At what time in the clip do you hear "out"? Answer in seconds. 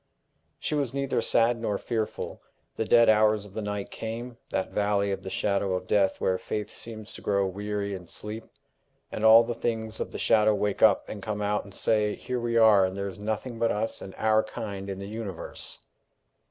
11.43-11.65